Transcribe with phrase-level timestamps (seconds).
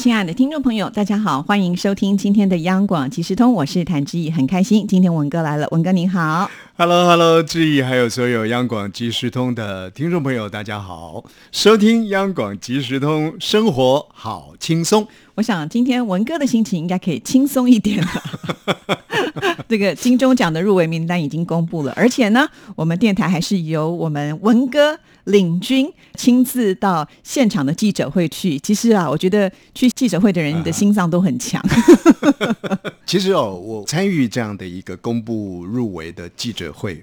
[0.00, 6.50] 亲爱的听众朋友，大家好，欢迎收听今天的央广即时通，我是谭志毅，很开心今天文哥来了，文哥您好。
[6.78, 11.22] Hello，Hello，志毅，还有所有央广即时通的听众朋友，大家好！
[11.52, 15.06] 收听央广即时通，生活好轻松。
[15.34, 18.08] 我想今天文哥的心情应该可以轻松一点了。
[19.68, 24.98] 这个金钟奖的入围名单已经公布了，而且呢，我们电台还是由我们文哥
[25.30, 28.58] 领军亲自到现场的记者会去。
[28.60, 31.62] 其实啊，我觉得去记者会的人的心脏都很强。
[33.06, 37.02] 其实哦，我参与这样的一个公布入围的记者会，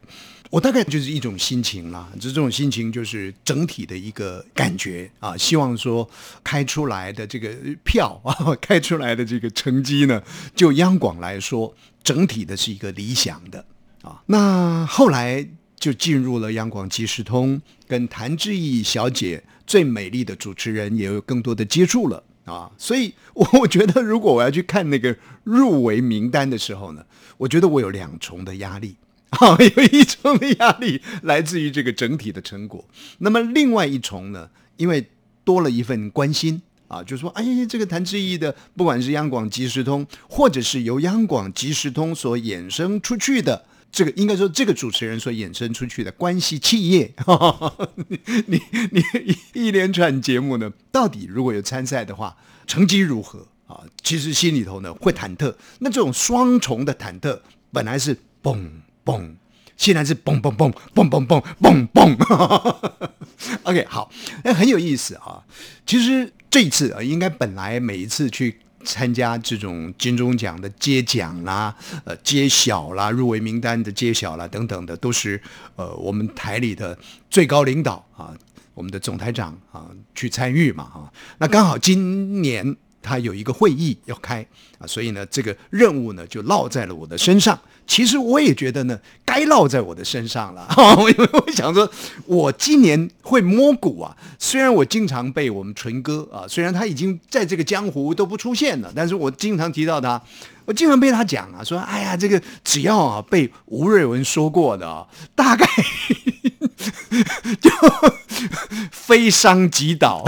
[0.50, 2.08] 我大概就是一种心情啦。
[2.16, 6.08] 就这种心情就是整体的一个感觉啊，希望说
[6.44, 7.50] 开出来的这个
[7.84, 10.22] 票啊， 开出来的这个成绩呢，
[10.56, 13.66] 就央广来说，整体的是一个理想的
[14.04, 14.22] 啊。
[14.28, 15.46] 那后来
[15.80, 22.24] 就进入了央广即时通，跟谭志毅小姐最美丽的主持人也有更多的接触了。
[22.46, 27.06] 啊，所以我我觉得，如果我要去看那个入围名单的时候呢，
[27.38, 28.96] 我觉得我有两重的压力
[29.32, 35.06] 啊， 有一重的压力来自于这个整体的成果，那么另外一重呢，因为
[35.44, 43.66] 多了一份关心啊，就说哎，这个谭志毅的，不管是央广即时通，或者是由央广即时通所衍生出去的。
[43.92, 47.14] 这个应该说，这个主持人所衍生出去的关系企业，
[48.46, 53.82] 你你你一连串节目呢，到底如果有参赛的话，成绩如何啊？
[54.04, 55.56] 其实心里头呢会忐忑。
[55.80, 57.40] 那这种双重的忐忑，
[57.72, 58.70] 本来是嘣
[59.04, 59.36] 嘣，
[59.78, 63.10] 现在是嘣嘣嘣嘣嘣嘣嘣嘣。
[63.64, 64.12] OK，好，
[64.44, 65.44] 那很有意思啊。
[65.86, 68.60] 其实这一次啊，应该本来每一次去。
[68.88, 71.76] 参加这种金钟奖的揭奖啦、
[72.06, 75.40] 呃揭晓啦、入围名单的揭晓啦等等的，都是
[75.76, 76.98] 呃我们台里的
[77.30, 78.34] 最高领导啊，
[78.74, 81.12] 我们的总台长啊去参与嘛啊。
[81.38, 84.48] 那刚好今年他有一个会议要开
[84.80, 87.60] 啊，所以呢这个任务呢就落在了我的身上。
[87.86, 90.68] 其实我也觉得呢，该落在我的身上了。
[91.10, 91.90] 因为我想说，
[92.26, 94.14] 我今年会摸骨啊。
[94.38, 100.22] 虽然我经常被我们纯哥啊，虽然他已经在这个江湖都不出现了，但是我经常提到他，
[100.66, 105.66] 我经常被他讲啊，说哎呀，这个只要啊被吴瑞文说过的啊，大概
[107.62, 107.72] 就
[108.92, 110.26] 非商即倒。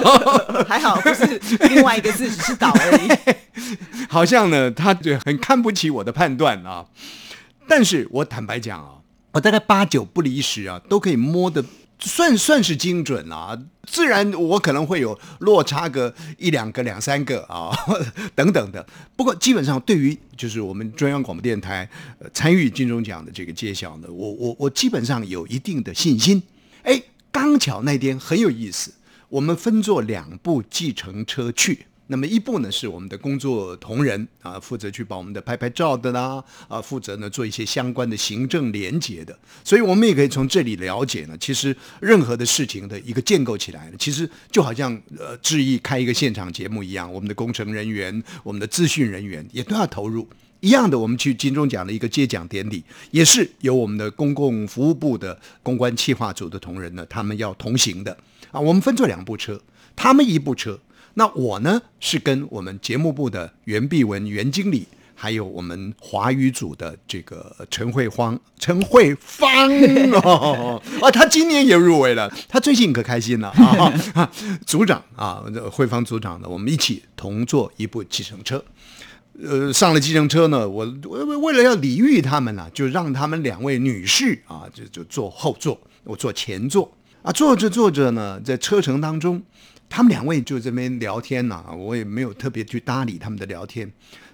[0.68, 1.40] 还好不是
[1.70, 3.08] 另外一个字，只是倒而已。
[4.08, 6.86] 好像呢，他就很看不起我的判断啊。
[7.68, 8.94] 但是我坦白讲啊，
[9.32, 11.64] 我大概八九不离十啊，都可以摸得
[11.98, 13.56] 算算是精准啊。
[13.84, 17.70] 自然我可能会有落差个一两个、两三个啊
[18.34, 18.84] 等等的。
[19.16, 21.88] 不过基本上对于就是我们中央广播电台、
[22.32, 26.42] 参与金钟奖的这个揭晓呢，我我我基本上有一定的信心。
[26.82, 28.94] 哎，刚巧那天很有意思，
[29.28, 31.86] 我们分坐两部计程车去。
[32.10, 50.28] 那么一部呢是我们的工作同仁啊，负责去把我们的拍拍照的啦，啊，负责呢做一些相关的行政连结的，所以我们也可以从这里了解呢，其实任何的事情的一个建构起来呢，其实就好像呃，志毅开一个现场节目一样，我们的工程人员、我们的资讯人员也都要投入。
[50.58, 52.82] 一样的，我们去金钟奖的一个接奖典礼，
[53.12, 58.14] 也是由我们的公共服务部的公关企划组的同仁呢，他们要同行的
[58.50, 58.60] 啊。
[58.60, 59.62] 我们分坐两部车，
[59.94, 60.80] 他们一部车。
[61.14, 69.68] 那我呢是跟我们节目部的袁碧文袁经理，还有我们华语组的这个陈慧芳陈慧芳
[70.22, 73.48] 哦， 啊，他今年也入围了，他最近可开心了
[74.14, 74.30] 啊！
[74.64, 78.64] 组长啊，慧芳组长呢，我们一起同坐一部计程车。
[79.42, 86.90] 呃，上了计程车呢，我为为了要礼遇他们呢、就让他们两位女士啊，就就坐后座，我坐前座
[87.22, 87.32] 啊。
[87.32, 89.42] 坐着坐着呢，在车程当中。
[89.90, 93.90] 他们两位就这边聊天呐、啊，我也没有特别去搭理他们的聊天，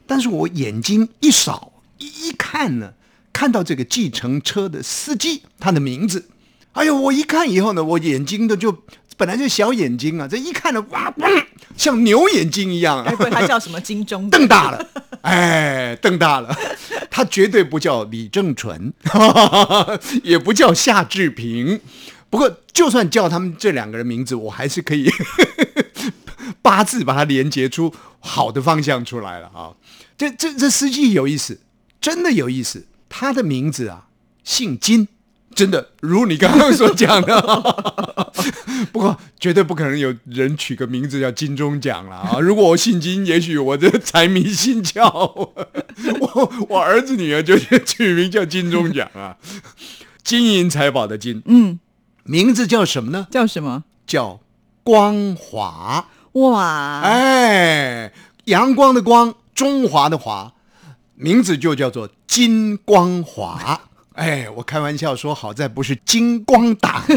[0.06, 2.92] 但是我眼睛一扫一一看呢，
[3.32, 6.28] 看到这个计程车的司机他的名字，
[6.72, 8.84] 哎呦，我一看以后呢，我眼睛的就
[9.16, 11.12] 本来就小眼睛啊，这一看呢，哇，
[11.74, 14.28] 像牛眼睛一样、啊，该不会他叫什么金钟？
[14.28, 14.86] 瞪大了，
[15.22, 16.54] 哎，瞪大了，
[17.10, 18.92] 他绝对不叫李正淳，
[20.22, 21.80] 也不叫夏志平。
[22.28, 25.08] 不过，就算叫他们这两个人名字，我还是可以
[26.66, 29.70] 八字把它连接出好的方向出来了啊！
[30.18, 31.60] 这这这司机有意思，
[32.00, 32.88] 真的有意思。
[33.08, 34.08] 他的名字啊，
[34.42, 35.06] 姓金，
[35.54, 37.40] 真的如你刚刚所讲的，
[38.90, 42.40] 不过绝对不可能有人取个名字叫金钟奖了啊！
[42.40, 45.06] 如果我姓金，也许我这财迷心窍，
[46.20, 49.36] 我我儿子女儿就取名叫金钟奖啊，
[50.24, 51.78] 金银财宝的金，嗯，
[52.24, 53.28] 名字叫什么呢？
[53.30, 53.84] 叫什么？
[54.04, 54.40] 叫
[54.82, 56.08] 光华。
[56.36, 58.12] 哇，哎，
[58.44, 60.52] 阳光的光，中华的华，
[61.14, 63.80] 名字就叫做金光华。
[64.12, 67.02] 哎，我开玩笑说，好在不是金光党。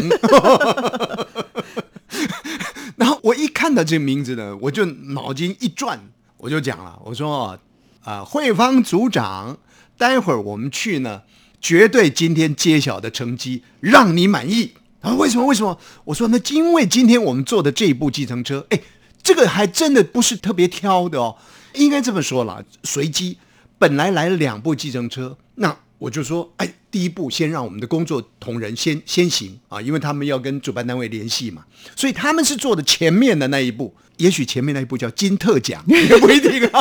[2.96, 6.00] 然后我一看到这个名字呢，我就脑筋一转，
[6.38, 7.58] 我就讲了，我说
[8.02, 9.58] 啊，慧芳组长，
[9.98, 11.20] 待会儿我们去呢，
[11.60, 15.12] 绝对今天揭晓的成绩让你满意啊！
[15.16, 15.44] 为什么？
[15.44, 15.78] 为什么？
[16.04, 18.80] 我说那因为今天我们坐的这一部计程车，哎。
[19.22, 21.36] 这个还真的不是特别挑的哦，
[21.74, 23.38] 应该这么说了，随机。
[23.78, 31.64] 本来来了两部计程车，那我就说，哎，第一步先让我们的工作同仁先先行啊，因为他们要跟主办单位联系嘛，
[31.96, 36.80] 所以他们是坐的前面的那一步，也许前面那一步叫金特奖， 也不一定啊，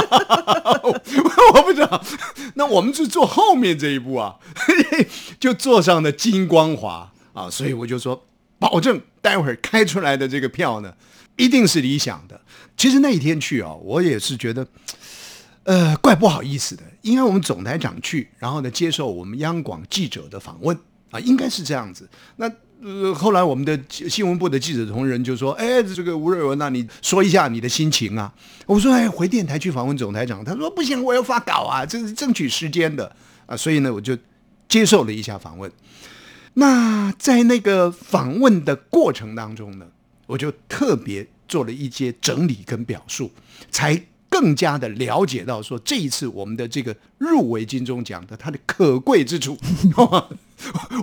[0.84, 2.04] 我不知道。
[2.56, 4.36] 那我们是坐后面这一步啊，
[5.40, 8.26] 就坐上了金光华啊，所以我就说，
[8.58, 10.94] 保证待会儿开出来的这个票呢。
[11.40, 12.40] 一定是理想的。
[12.76, 14.68] 其实那一天去啊，我也是觉得，
[15.64, 16.84] 呃，怪不好意思的。
[17.02, 20.78] 因为我们总台长去，然后呢，接受我们央广记者的访问
[21.12, 22.10] 啊，应该是这样子。
[22.36, 22.52] 那
[22.82, 28.34] 呃，后来我们的新闻部的记者同仁就说：“哎，这个吴瑞文，那你说一下你的心情啊？”
[28.68, 33.16] 我说：“哎，回电台去访问总台长。”他说：“不行，我要发稿啊，这是争取时间的
[33.46, 34.18] 啊。”所以呢，我就
[34.68, 35.72] 接受了一下访问。
[36.56, 39.86] 那在那个访问的过程当中呢？
[40.30, 43.32] 我就特别做了一些整理跟表述，
[43.72, 44.00] 才
[44.30, 49.58] 更加的了解到说这一次我们的这个入围金钟奖的它的可贵之处。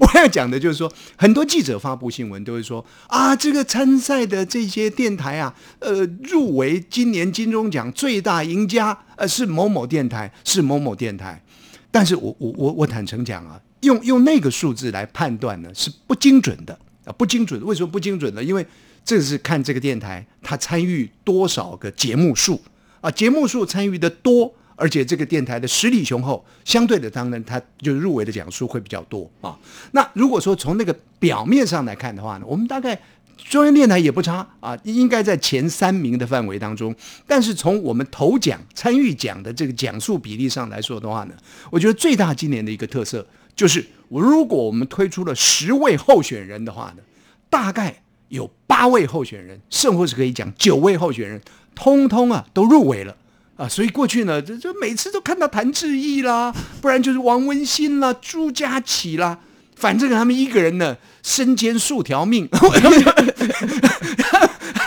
[0.01, 11.43] 我要讲的就是说，很多记者发布新闻都会说啊，这个参赛的这些电台啊，呃，入围今年金钟奖最大赢家，呃，是某某电台，是某某电台。
[11.91, 17.61] 但是我我我我坦诚讲啊，用用那个数字来判断呢，是不精准的啊，不精准。
[17.65, 18.45] 为什么不精准呢？
[18.45, 18.65] 因为
[19.07, 22.61] 这是看这个电台它参与多少个节目数
[23.01, 29.57] 啊，节目数参与的多，而且这个电台的实力雄厚，相对的当然它就入围的奖数会比较多啊。
[29.93, 33.01] 那如果说从那个表面上来看的话呢，我们大概
[33.37, 36.93] 中央电台也不差啊，应该在前三名的范围当中。
[37.29, 41.35] 但是从我们投奖参与奖的这个奖数比例上来说的话呢，
[41.71, 43.25] 我觉得最大今年的一个特色
[43.55, 47.03] 就是，如果我们推出了十位候选人的话呢，
[47.49, 48.03] 大概。
[48.29, 51.41] 有八位候选人，甚或是可以讲九位候选人，
[51.75, 53.17] 通通啊都入围了
[53.57, 53.69] 啊！
[53.69, 59.39] 所以过去呢，这这每次都看到谭志毅啦，不然就是王文新啦、朱家启啦，
[59.77, 62.69] 反正他们一个人呢身兼数条命， 他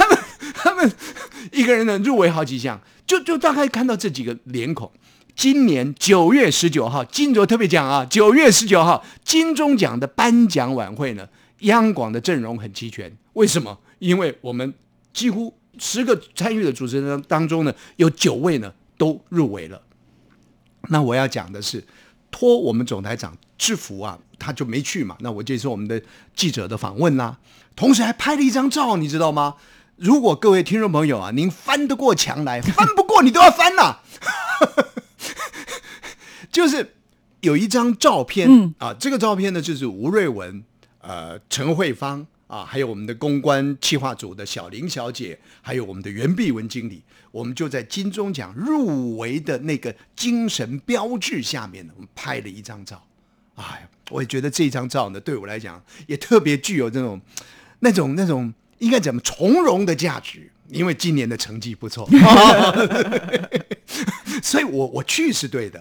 [0.06, 0.19] 们
[0.53, 0.92] 他们
[1.51, 4.92] 一个人呢入围好几项，就就大概看到这几个脸孔。
[5.35, 11.25] 今年九月十九号，金卓特别讲啊，九月十九号金钟奖的颁奖晚会呢。
[11.63, 13.80] 央广的阵容很齐全，为什么？
[14.00, 14.74] 因为我们
[15.13, 19.81] 几乎十个参与的主持人当中呢，有九位呢都入围了。
[20.89, 21.86] 那我要讲的是，
[22.30, 25.15] 托我们总台长制服啊，他就没去嘛。
[25.21, 26.01] 那我接受我们的
[26.36, 27.39] 记者的访问啦，
[27.77, 29.56] 同时还拍了一张照，你知道吗？
[29.95, 33.99] 如果各位听众朋友啊，您翻得过墙来，翻不过你都要翻呐。
[36.52, 36.95] 就是
[37.40, 40.66] 有一张照片啊，这个照片呢就是吴瑞文。
[41.02, 53.06] 呃，陈慧芳啊，还有我们的公关企划组的小林小姐，还有我们的袁碧文经理，我们就在金钟奖入围的那个精神标志下面呢，我们拍了一张照。
[53.53, 57.21] 哎，我也觉得这张照呢，对我来讲也特别具有这种、
[57.81, 62.09] 那种、那种应该怎么从容的价值，因为今年的成绩不错，
[64.41, 65.79] 所以我我去是对的。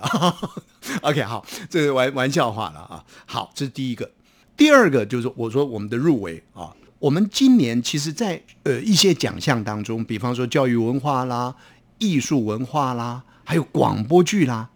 [1.00, 3.02] OK，好，这是玩玩笑话了啊。
[3.24, 4.10] 好，这是第一个。
[4.58, 11.54] 第二个就是我说我们的入围啊，我们今年其实，在呃一些奖项当中，比方说教育文化啦、
[11.98, 14.68] 艺术文化啦，还有广播剧啦，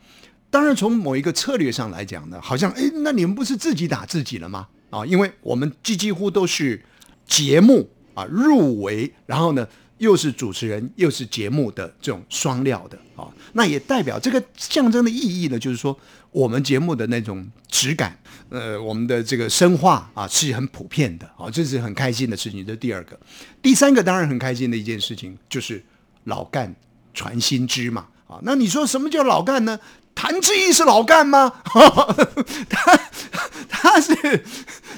[0.48, 4.68] 当然从某一个策略上来讲呢，好像哎，那你们不是自己打自己了吗？
[4.90, 6.84] 啊，因为我们几几乎都是
[7.26, 9.66] 节目啊入围，然后呢
[10.02, 15.96] 又是主持人又是节目的这种双料的啊，那也代表这个象征的意义呢，就是说
[16.32, 18.18] 我们节目的那种质感。
[18.48, 22.66] 呃，我们的这个深化啊是很普遍的啊，这是很开心的事情。
[22.66, 23.16] 这第二个，
[23.62, 25.80] 第三个当然很开心的一件事情就是
[26.24, 26.74] 老干
[27.14, 28.40] 传新知嘛啊。
[28.42, 29.78] 那你说什么叫老干呢？
[30.16, 31.52] 谭志毅是老干吗？
[32.68, 33.00] 他
[33.68, 34.12] 他是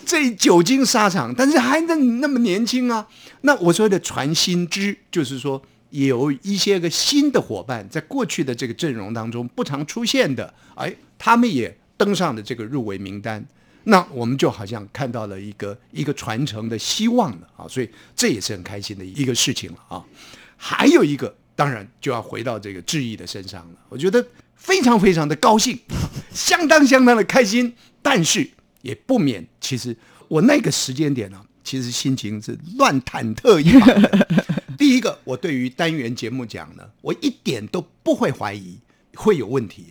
[0.05, 3.07] 这久经沙场，但是还能那么年轻啊。
[3.41, 13.45] 那我说的传新知，就是说有一些个新的伙伴，在过去的这个阵容当中不常出现的，哎，他们也登上了这个入围名单。
[13.87, 20.03] 那我们就好像看到了一个一个传承的希望了啊，所以这也是很开心的一个事情了啊。
[20.57, 23.75] 还有一个，当然就要回到这个志毅的身上了。
[23.91, 25.79] 我觉得非常非常的高兴，
[26.33, 28.49] 相当相当的开心，但是
[28.85, 29.97] 也不免，其实
[30.29, 34.29] 我那个时间点呢，其实心情是乱忐忑一把的。
[34.79, 38.79] 第一个，我对于单元节目讲呢，我一点都不会怀疑
[39.15, 39.87] 会有问题，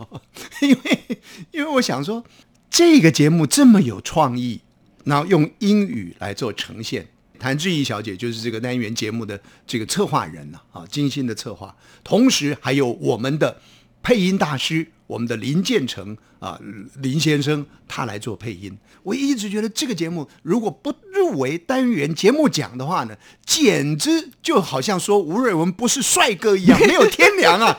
[0.62, 1.18] 因为
[1.50, 2.24] 因为我想说。
[2.68, 4.60] 这个节目这么有创意，
[5.04, 7.06] 然后用英语来做呈现。
[7.38, 11.74] 谭志毅小姐就是这个单元节目的这个策划人呐，啊，精心的策划，
[12.04, 13.62] 同时还有我们的
[14.02, 16.60] 配音大师，我们的林建成啊，
[17.00, 18.76] 林先生他来做配音。
[19.02, 27.78] 我一直觉得这个节目如果不入围单元节目奖的话呢，简直就好像说吴瑞文不是帅哥一样，没有天良啊。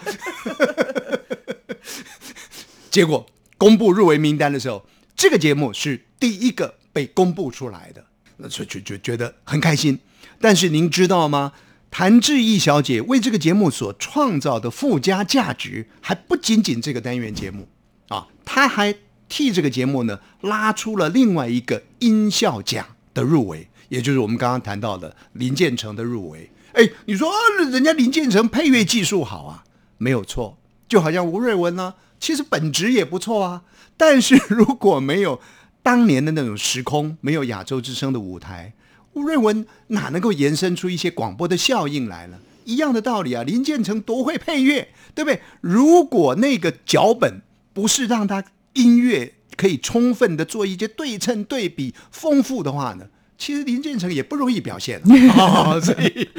[2.90, 3.26] 结果。
[3.60, 8.06] 公布入围名单的时候，这个节目是第一个被公布出来的，
[8.38, 9.98] 那就就就觉得很开心。
[10.40, 11.54] 但是您知道吗？
[11.90, 17.68] 谭志毅小姐为这个节目所创造的附加价值，还不仅仅这个单元节目
[18.10, 18.96] 啊，她还
[19.28, 26.52] 替这个节目呢拉出了另外一个音效奖的入围，也就是我们刚刚谈到的林建成的入围。
[26.74, 27.36] 哎，你说啊
[27.72, 29.64] 人家林建成配乐技术好啊，
[29.98, 31.96] 没有错，就好像吴瑞文呢。
[32.20, 33.62] 其实本质也不错啊，
[33.96, 35.40] 但是如果没有
[35.84, 38.74] 当年的那种时空，没有亚洲之声的舞台，
[39.18, 42.40] 吴瑞文哪能够延伸出一些广播的效应来了？
[42.66, 45.42] 一样的道理啊，林建成多会配乐，对不对？
[45.60, 47.42] 如果那个脚本
[47.74, 48.44] 不是让他
[48.74, 53.08] 音乐可以充分的做一些对称、对比、丰富的话呢，
[53.40, 55.02] 其实林建成也不容易表现。
[55.04, 56.30] 所以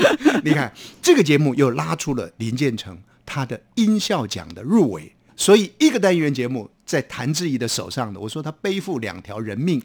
[0.44, 5.12] 你看，这个节目又拉出了林建成他的音效奖的入围。
[5.34, 9.78] 所以一个单元节目在谭志毅的手上的，我说他背负两条人命，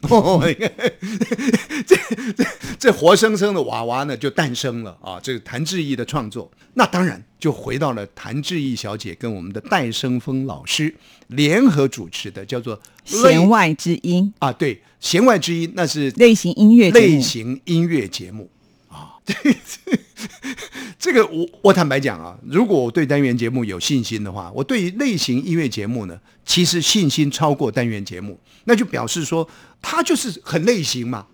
[1.86, 1.94] 这
[2.32, 2.46] 这
[2.78, 5.20] 这活生生的娃娃呢就诞生了啊！
[5.22, 10.94] 这个谭志毅的创作，那当然就回到了谭志毅小姐跟我们的戴生峰老师
[11.26, 18.48] 联合主持的，叫做《弦外之音》啊，对，《弦外之音》那是类型音乐类型音乐节目
[18.94, 19.18] 啊。
[20.98, 29.46] 这个我我坦白讲啊，如果我对单元节目有信心的话，我对于类型音乐节目呢，其实信心超过单元节目，那就表示说
[29.82, 31.26] 它就是很类型嘛，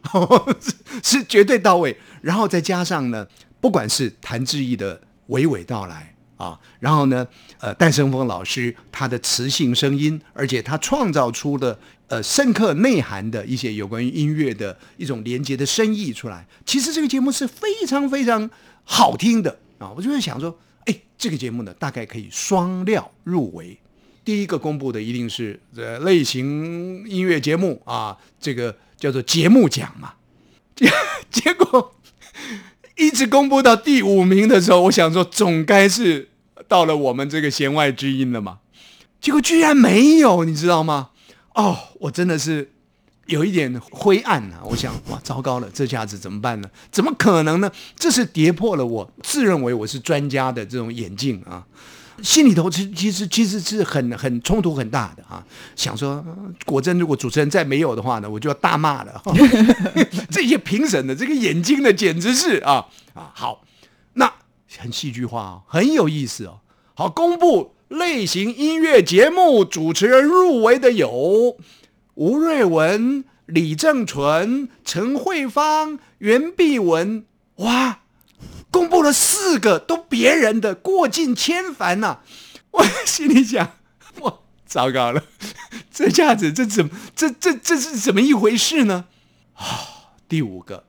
[1.05, 1.97] 是绝对到位。
[2.21, 3.27] 然后再加上呢，
[3.61, 7.27] 不管是谭志毅的娓娓道来啊，然后呢，
[7.61, 11.79] 呃，戴胜峰老师他的磁性声音，而且他创造出的
[12.11, 18.51] 呃深刻内涵的一些有关于音乐的一种连接的深意出来，其实这个节目是非常非常。
[18.83, 23.79] 好听的啊，我就会想说，哎，这个节目呢，大概可以双料入围。
[24.25, 30.15] 第一个公布的一定是呃类型音乐节目啊，这个叫做节目奖嘛。
[30.75, 30.91] 结
[31.31, 31.95] 结果
[32.97, 36.31] 一直公布到第五名的时候，我想说总该是
[36.67, 38.59] 到了我们这个弦外之音了嘛。
[39.21, 41.10] 结果居然没有，你知道吗？
[41.55, 42.71] 哦，我真的是。
[43.27, 44.59] 有一点灰暗啊！
[44.65, 46.69] 我想，哇，糟糕了，这下子怎么办呢？
[46.91, 47.71] 怎么可能呢？
[47.95, 51.65] 这是跌破了我自认为我是专家的这种眼镜啊！
[52.25, 55.47] 心里头其其实其实是很很冲突很大的啊！
[55.77, 56.25] 想说，
[56.67, 59.23] 果真如果主持人再没有的话呢，我就要大骂了。
[60.29, 63.31] 这些评审的这个眼睛呢，简直是啊啊！
[63.33, 63.63] 好，
[64.15, 64.33] 那
[64.77, 66.59] 很戏剧化哦，很有意思哦。
[66.95, 71.57] 好，公布类型音乐节目主持人入围的有。
[72.15, 77.25] 吴瑞文、李正淳、陈慧芳、袁碧文，
[77.57, 78.03] 哇，
[78.71, 82.19] 公布了四个都别人的，过尽千帆呐！
[82.71, 83.73] 我心里想，
[84.21, 85.25] 哇，糟糕了，
[85.91, 89.07] 这下子这怎这这这是怎么一回事呢？
[89.55, 90.85] 啊，第五个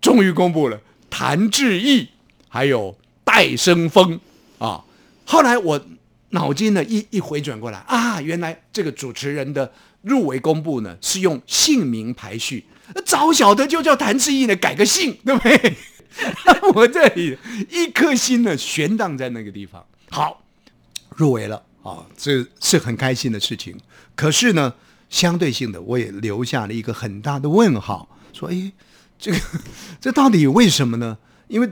[0.00, 2.10] 终于公布了，谭志毅
[2.48, 4.20] 还有戴生峰
[4.58, 4.84] 啊。
[5.24, 5.80] 后来我
[6.30, 9.72] 脑筋呢一一回转过来啊，原来这个主持人的。
[10.02, 12.64] 入围公布呢，是用姓名排序，
[13.04, 15.76] 早晓得就叫谭志毅呢，改个姓，对不对？
[16.74, 17.36] 我这里
[17.68, 19.84] 一颗心呢悬荡在那个地方。
[20.08, 20.42] 好，
[21.10, 23.78] 入围了啊，这是很开心的事情。
[24.14, 24.72] 可是呢，
[25.10, 28.72] 相对性的，我也留下了一个很大的问号，说：哎，
[29.18, 29.38] 这个
[30.00, 31.18] 这到底为什么呢？
[31.48, 31.70] 因为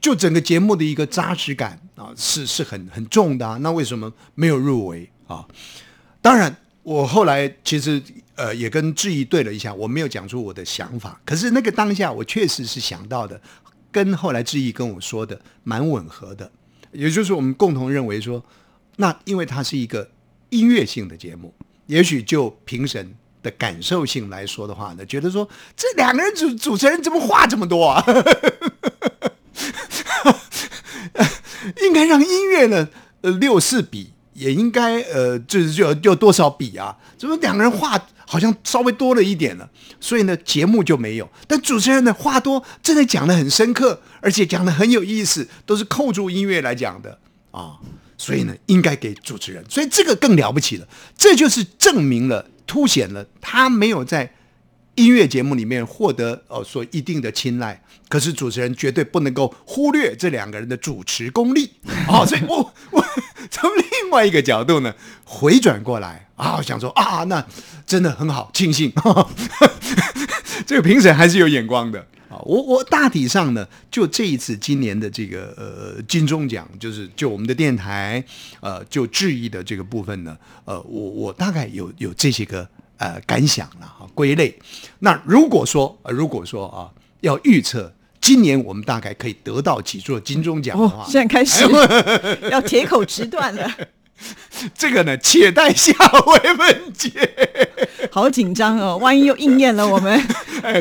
[0.00, 3.58] 就整个节目的一个扎实感啊，是是很很重的啊。
[3.60, 5.46] 那为什么没有入围啊？
[6.20, 8.02] 当然，我后来其实
[8.34, 11.20] 呃也跟志毅对了一下，我没有讲出我的想法。
[11.24, 13.40] 可是那个当下，我确实是想到的，
[13.90, 16.50] 跟后来志毅跟我说的蛮吻合的。
[16.92, 18.42] 也就是我们共同认为说，
[18.96, 20.10] 那因为它是一个
[20.50, 21.52] 音乐性的节目，
[21.86, 28.02] 也许就评审的感受性来说的话呢，觉得说这两个人主主持人怎么话这么多啊？
[31.82, 32.88] 应该让音乐呢，
[33.20, 36.96] 呃，六四比也应该呃，就是就有多少比啊？
[37.16, 39.68] 怎么两个人话好像稍微多了一点了？
[40.00, 41.28] 所以呢，节目就没有。
[41.46, 47.18] 但主持人呢，话多，真的讲的很深刻，而且讲的很有意思，都是扣住音乐来讲的
[47.50, 47.78] 啊。
[48.16, 49.64] 所以呢，应该给主持人。
[49.68, 54.32] 所以这个更了不起了，这就是证明了、凸显了他没有在
[54.98, 57.80] 音乐节目里面获得呃所一定的青睐。
[58.08, 61.70] 可是主持人绝对不能够忽略这两个人的主持功力
[62.06, 62.24] 啊！
[62.26, 63.04] 所以我我
[63.50, 67.46] 从另外一个角度呢，回转过来啊，想说啊，那
[67.86, 68.90] 真的很好，庆幸
[70.66, 72.00] 这个评审还是有眼光的
[72.30, 72.40] 啊！
[72.46, 78.24] 我我大体上呢，就这一次今年的这个呃金钟奖，就是就我们的电台
[78.60, 84.58] 呃就质疑的这个部分呢，呃，我我大概有有这些个呃感想了哈，归类。
[84.98, 87.92] 那如果说如果说啊，要预测。
[88.20, 91.64] 今年我们大概可以得到几座金钟奖的话，现在开始
[92.50, 93.72] 要铁口直断了。
[94.76, 95.94] 这个呢，且待下
[96.26, 97.10] 回分解。
[98.10, 100.20] 好紧张哦，万一又应验了我们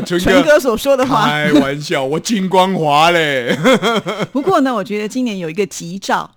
[0.05, 1.27] 纯哥所说的话。
[1.27, 3.55] 开玩笑，我金光华嘞。
[4.33, 6.29] 不过呢，我觉得今年有一个吉兆，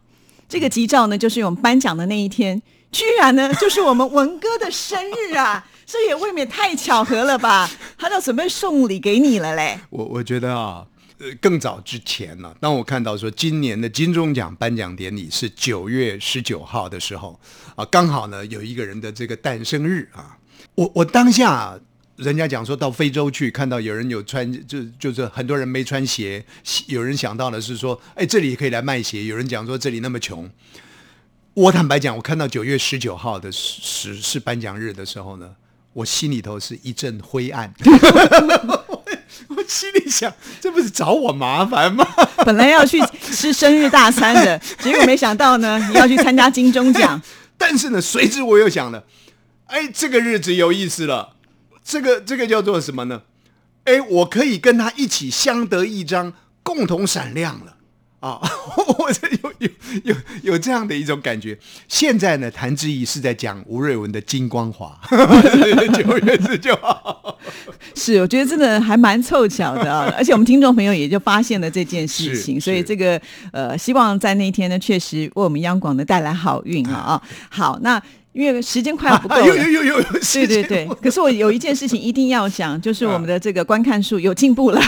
[0.49, 2.61] 这个吉兆呢，就是我们颁奖的那一天，
[2.93, 5.67] 居然呢，就是我们文哥的生日啊！
[5.91, 7.69] 这也未免太巧合了吧？
[7.99, 9.81] 他都准备送礼给你了嘞。
[9.91, 10.87] 我我觉得啊。
[11.23, 17.39] 呃，更早之前呢，当我看到说今年的金钟奖颁奖典礼是九月十九号的时候，
[17.77, 20.39] 啊，刚好呢有一个人的这个诞生日啊，
[20.77, 21.79] 我我当下
[22.17, 26.43] 人家讲说到非洲去看到有人有穿，就就是很多人没穿鞋，
[26.87, 29.25] 有人想到的是说，哎，这里也可以来卖鞋。
[29.25, 30.51] 有人讲说这里那么穷，
[31.53, 35.55] 我坦白讲，我看到九月十九号的是是颁奖日的时候呢，
[35.93, 37.73] 我心里头是一阵灰暗。
[39.49, 42.07] 我心里想，这不是找我麻烦吗？
[42.45, 43.01] 本来要去
[43.33, 47.21] 吃生日大餐的，结果没想到呢，你要去参加金钟奖。
[47.57, 49.05] 但是呢，随之我又想了，
[49.67, 51.37] 哎，这个日子有意思了。
[51.85, 53.23] 这个这个叫做什么呢？
[53.85, 57.77] 哎，我可以跟他一起相得益彰，共同闪亮了。
[58.21, 58.39] 啊，
[58.99, 59.69] 我这有有
[60.05, 61.59] 有有这样的一种感觉。
[61.89, 67.39] 现在呢，谭志毅是在讲吴瑞文的金光华， 九月十九号。
[67.95, 70.13] 是，我觉得真的还蛮凑巧的啊。
[70.17, 73.21] 而且我们听众朋友也就发现了这件事情，所以这个
[73.53, 77.23] 呃，希望在那一天呢，确实为我们央广呢带来好运啊啊。
[77.49, 78.01] 好，那。
[78.33, 80.89] 因为时间快要不够了，有有有有，对对对。
[81.03, 84.81] 可是我有一件事情一定要讲，就是我们的这个观看数有进步了。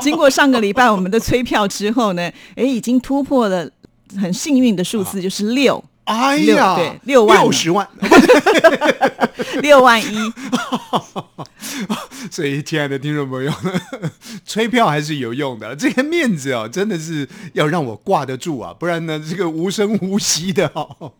[0.00, 2.22] 经过上个礼拜我们的催票之后呢，
[2.54, 3.68] 哎，已经突破了
[4.16, 5.82] 很幸运的数字，就是六。
[6.08, 7.86] 哎呀，对，六万六十万，
[9.60, 10.32] 六万一。
[12.30, 13.52] 所以，亲爱的听众朋友，
[14.44, 15.76] 催票还是有用的。
[15.76, 21.12] 这个面子哦，真的是要让我挂得住啊，不然呢，这个无声无息的哦，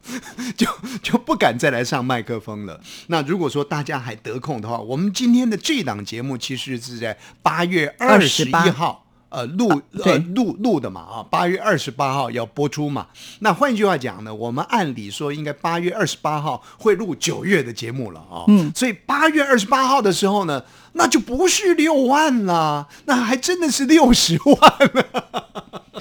[0.57, 0.67] 就
[1.03, 2.81] 就不敢再来上麦克风了。
[3.09, 9.05] 那如果说大家还得空的话，我们今天的这档节目其实是在八月二十一号。
[9.31, 13.09] 呃，录呃录录的嘛啊，八月二十八号要播出嘛。
[13.41, 18.45] 那换句话讲呢，我们按理说应该八月二十八号会录九月的节目了啊。
[18.49, 20.63] 嗯，所以八月二十八号的时候呢，
[20.95, 24.59] 那就不是六万了，那还真的是六十万
[24.95, 25.48] 了。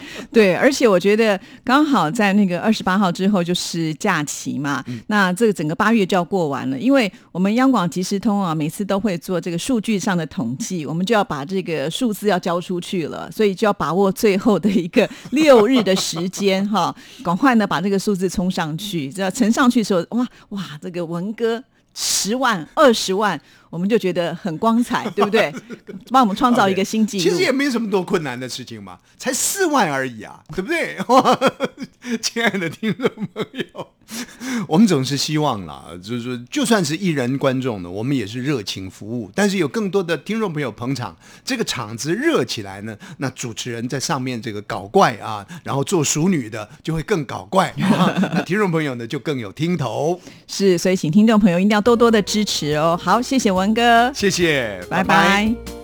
[0.31, 6.77] 对，而且我觉得刚好在那个二十八号之后就是假期嘛，那这个整个八月就要过完了。
[6.77, 21.63] 因为我们央广即时通啊，每次都会做这个数据上的统计，我们就要把这个数字要交出去了，所以就要把握最后的一个 六日的时间哈，赶快呢把这个数字冲上去，只要乘上去的时候，哇哇，这个文哥。
[21.99, 23.39] 十万、二十万，
[23.71, 25.51] 我们就觉得很光彩，对不对？
[26.11, 27.23] 帮我们创造一个新纪录。
[27.23, 30.95] 其实也没什么多困难的事情嘛，才四万而已啊，对不对？
[32.21, 33.93] 亲爱的听众朋友，
[34.67, 39.31] 我们总是希望啦，就是说，就算是艺人观众呢，我们也是热情服务。
[39.33, 50.21] 但是有更多的听众朋友捧场，这个场子热起来呢，那主持人在上面这个搞怪啊，然后做熟女的就会更搞怪， 那听众朋友呢就更有听头。
[50.47, 51.81] 是，所以请听众朋友一定要。
[51.87, 55.76] 多多的支持哦，好，谢谢文哥，谢谢，拜拜。